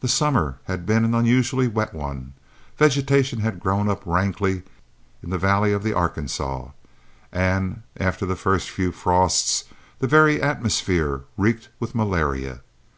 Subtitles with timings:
[0.00, 2.32] The summer had been an unusually wet one,
[2.78, 4.62] vegetation had grown up rankly
[5.22, 6.68] in the valley of the Arkansas,
[7.30, 9.64] and after the first few frosts
[9.98, 12.62] the very atmosphere reeked with malaria.